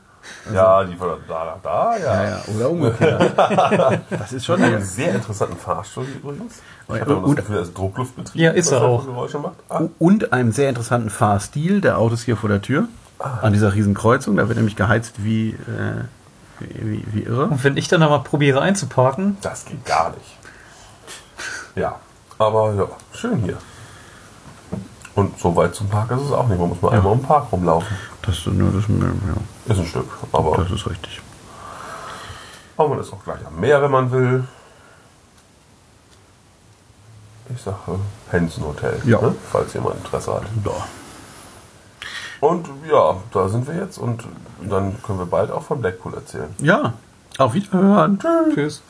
[0.54, 2.24] ja, die von da nach da, ja.
[2.24, 3.32] Ja, ja, oder umgekehrt.
[4.10, 6.56] das ist schon Einen eine, sehr interessanten Fahrstuhl übrigens.
[6.88, 8.42] Ich Und- habe immer das und- Gefühl, er ist Druckluftbetrieb.
[8.42, 9.06] Ja, ist er auch.
[9.06, 9.56] Geräusche macht.
[9.70, 12.88] Ah, und einem sehr interessanten Fahrstil der Autos hier vor der Tür.
[13.42, 14.36] An dieser riesen Kreuzung.
[14.36, 15.56] Da wird nämlich geheizt wie, äh,
[16.60, 17.46] wie, wie, irre.
[17.46, 20.38] Und wenn ich dann aber probiere einzuparken, das geht gar nicht.
[21.76, 22.00] Ja,
[22.38, 23.58] aber ja, schön hier.
[25.16, 26.60] Und so weit zum Park ist es auch nicht.
[26.60, 27.96] Man muss mal einmal um den Park rumlaufen.
[28.22, 31.22] Das, ist nur das, ja, Ist ein Stück, aber, das ist richtig.
[32.78, 34.46] aber man ist auch gleich am Meer, wenn man will.
[37.54, 37.78] Ich sage
[38.32, 39.22] Hensen Hotel, Ja.
[39.22, 39.36] ne?
[39.52, 40.44] falls jemand Interesse hat.
[40.66, 40.72] Ja.
[42.46, 44.24] Und ja, da sind wir jetzt und
[44.62, 46.54] dann können wir bald auch von Blackpool erzählen.
[46.60, 46.94] ja,
[47.38, 48.20] auf Wiederhören.
[48.54, 48.82] tschüss.